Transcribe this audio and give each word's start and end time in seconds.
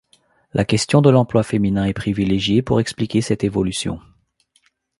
La 0.55 0.65
question 0.65 1.01
de 1.03 1.11
l'emploi 1.11 1.43
féminin 1.43 1.85
est 1.85 1.93
privilégiée 1.93 2.63
pour 2.63 2.79
expliquer 2.79 3.21
cette 3.21 3.43
évolution. 3.43 3.99